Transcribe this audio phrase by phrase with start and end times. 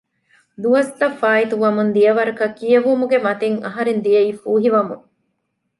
[0.61, 5.05] ދުވަސްތަށް ފާއިތުވަމުން ދިޔަ ވަރަކަށް ކިޔެވުމުގެ މަތިން އަހަރެން ދިޔައީ ފޫހިވަމުން